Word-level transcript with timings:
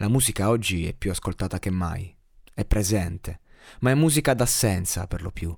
La 0.00 0.08
musica 0.08 0.48
oggi 0.48 0.86
è 0.86 0.94
più 0.94 1.10
ascoltata 1.10 1.58
che 1.58 1.70
mai. 1.70 2.14
È 2.54 2.64
presente, 2.64 3.40
ma 3.80 3.90
è 3.90 3.94
musica 3.94 4.32
d'assenza 4.32 5.08
per 5.08 5.22
lo 5.22 5.32
più. 5.32 5.52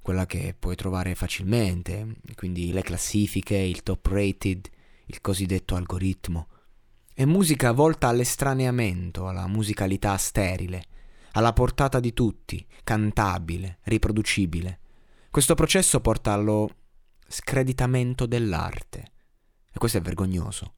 Quella 0.00 0.24
che 0.24 0.56
puoi 0.58 0.76
trovare 0.76 1.14
facilmente, 1.14 2.16
quindi 2.36 2.72
le 2.72 2.80
classifiche, 2.80 3.56
il 3.56 3.82
top 3.82 4.06
rated, 4.06 4.66
il 5.04 5.20
cosiddetto 5.20 5.74
algoritmo. 5.74 6.48
È 7.12 7.26
musica 7.26 7.72
volta 7.72 8.08
all'estraneamento, 8.08 9.28
alla 9.28 9.46
musicalità 9.46 10.16
sterile, 10.16 10.84
alla 11.32 11.52
portata 11.52 12.00
di 12.00 12.14
tutti, 12.14 12.66
cantabile, 12.82 13.80
riproducibile. 13.82 14.80
Questo 15.30 15.54
processo 15.54 16.00
porta 16.00 16.32
allo 16.32 16.76
screditamento 17.28 18.24
dell'arte. 18.24 19.12
E 19.70 19.78
questo 19.78 19.98
è 19.98 20.00
vergognoso. 20.00 20.76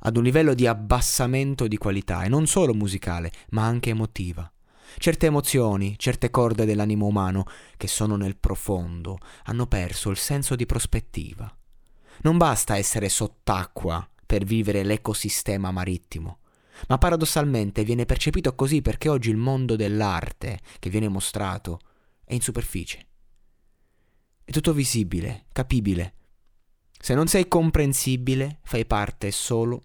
Ad 0.00 0.16
un 0.16 0.22
livello 0.22 0.54
di 0.54 0.66
abbassamento 0.66 1.66
di 1.66 1.76
qualità, 1.76 2.22
e 2.22 2.28
non 2.28 2.46
solo 2.46 2.74
musicale, 2.74 3.32
ma 3.50 3.64
anche 3.64 3.90
emotiva. 3.90 4.50
Certe 4.98 5.26
emozioni, 5.26 5.96
certe 5.98 6.30
corde 6.30 6.64
dell'animo 6.64 7.06
umano, 7.06 7.44
che 7.76 7.86
sono 7.86 8.16
nel 8.16 8.36
profondo, 8.36 9.18
hanno 9.44 9.66
perso 9.66 10.10
il 10.10 10.16
senso 10.16 10.56
di 10.56 10.66
prospettiva. 10.66 11.54
Non 12.22 12.36
basta 12.36 12.76
essere 12.76 13.08
sott'acqua 13.08 14.06
per 14.26 14.44
vivere 14.44 14.82
l'ecosistema 14.82 15.70
marittimo, 15.70 16.38
ma 16.88 16.98
paradossalmente 16.98 17.84
viene 17.84 18.06
percepito 18.06 18.54
così 18.54 18.82
perché 18.82 19.08
oggi 19.08 19.30
il 19.30 19.36
mondo 19.36 19.76
dell'arte 19.76 20.60
che 20.78 20.90
viene 20.90 21.08
mostrato 21.08 21.80
è 22.24 22.34
in 22.34 22.40
superficie. 22.40 23.06
È 24.44 24.50
tutto 24.50 24.72
visibile, 24.72 25.46
capibile. 25.52 26.14
Se 26.98 27.14
non 27.14 27.26
sei 27.26 27.48
comprensibile, 27.48 28.58
fai 28.62 28.84
parte 28.84 29.30
solo 29.30 29.84